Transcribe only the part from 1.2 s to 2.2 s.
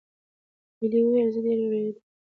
"زه ډېره وېرېدلې وم."